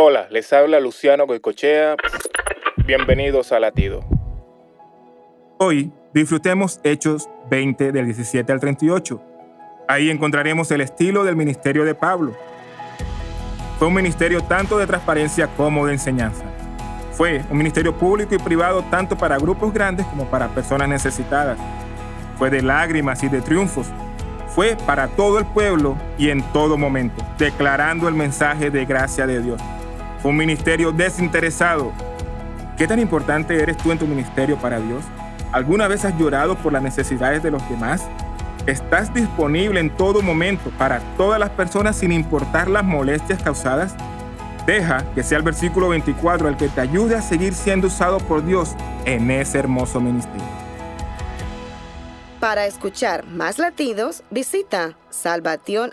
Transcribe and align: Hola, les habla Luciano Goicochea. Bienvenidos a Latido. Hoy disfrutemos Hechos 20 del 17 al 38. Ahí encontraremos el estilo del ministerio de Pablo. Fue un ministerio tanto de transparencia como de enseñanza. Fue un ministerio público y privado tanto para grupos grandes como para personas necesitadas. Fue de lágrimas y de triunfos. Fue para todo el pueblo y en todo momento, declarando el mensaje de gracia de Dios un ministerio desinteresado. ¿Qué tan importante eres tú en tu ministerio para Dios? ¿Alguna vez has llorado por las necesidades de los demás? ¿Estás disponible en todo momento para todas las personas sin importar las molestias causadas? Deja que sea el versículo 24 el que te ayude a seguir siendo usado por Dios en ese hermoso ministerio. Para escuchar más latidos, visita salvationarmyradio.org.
Hola, 0.00 0.28
les 0.30 0.52
habla 0.52 0.78
Luciano 0.78 1.26
Goicochea. 1.26 1.96
Bienvenidos 2.86 3.50
a 3.50 3.58
Latido. 3.58 4.04
Hoy 5.58 5.90
disfrutemos 6.14 6.78
Hechos 6.84 7.28
20 7.50 7.90
del 7.90 8.04
17 8.04 8.52
al 8.52 8.60
38. 8.60 9.20
Ahí 9.88 10.08
encontraremos 10.10 10.70
el 10.70 10.82
estilo 10.82 11.24
del 11.24 11.34
ministerio 11.34 11.84
de 11.84 11.96
Pablo. 11.96 12.36
Fue 13.80 13.88
un 13.88 13.94
ministerio 13.94 14.40
tanto 14.44 14.78
de 14.78 14.86
transparencia 14.86 15.48
como 15.56 15.84
de 15.84 15.94
enseñanza. 15.94 16.44
Fue 17.10 17.42
un 17.50 17.58
ministerio 17.58 17.92
público 17.92 18.36
y 18.36 18.38
privado 18.38 18.84
tanto 18.92 19.18
para 19.18 19.36
grupos 19.36 19.74
grandes 19.74 20.06
como 20.06 20.26
para 20.26 20.46
personas 20.54 20.88
necesitadas. 20.88 21.58
Fue 22.38 22.50
de 22.50 22.62
lágrimas 22.62 23.24
y 23.24 23.28
de 23.28 23.40
triunfos. 23.40 23.88
Fue 24.50 24.76
para 24.86 25.08
todo 25.08 25.40
el 25.40 25.46
pueblo 25.46 25.96
y 26.18 26.30
en 26.30 26.40
todo 26.52 26.78
momento, 26.78 27.20
declarando 27.36 28.06
el 28.06 28.14
mensaje 28.14 28.70
de 28.70 28.84
gracia 28.84 29.26
de 29.26 29.42
Dios 29.42 29.60
un 30.24 30.36
ministerio 30.36 30.92
desinteresado. 30.92 31.92
¿Qué 32.76 32.86
tan 32.86 32.98
importante 33.00 33.60
eres 33.60 33.76
tú 33.76 33.92
en 33.92 33.98
tu 33.98 34.06
ministerio 34.06 34.56
para 34.56 34.78
Dios? 34.80 35.04
¿Alguna 35.52 35.88
vez 35.88 36.04
has 36.04 36.16
llorado 36.18 36.56
por 36.56 36.72
las 36.72 36.82
necesidades 36.82 37.42
de 37.42 37.50
los 37.50 37.66
demás? 37.68 38.04
¿Estás 38.66 39.12
disponible 39.14 39.80
en 39.80 39.90
todo 39.96 40.20
momento 40.22 40.70
para 40.78 41.00
todas 41.16 41.40
las 41.40 41.50
personas 41.50 41.96
sin 41.96 42.12
importar 42.12 42.68
las 42.68 42.84
molestias 42.84 43.42
causadas? 43.42 43.94
Deja 44.66 45.02
que 45.14 45.22
sea 45.22 45.38
el 45.38 45.44
versículo 45.44 45.88
24 45.88 46.48
el 46.48 46.56
que 46.56 46.68
te 46.68 46.80
ayude 46.82 47.16
a 47.16 47.22
seguir 47.22 47.54
siendo 47.54 47.86
usado 47.86 48.18
por 48.18 48.44
Dios 48.44 48.74
en 49.06 49.30
ese 49.30 49.58
hermoso 49.58 50.00
ministerio. 50.00 50.46
Para 52.38 52.66
escuchar 52.66 53.24
más 53.26 53.58
latidos, 53.58 54.22
visita 54.30 54.96
salvationarmyradio.org. 55.10 55.92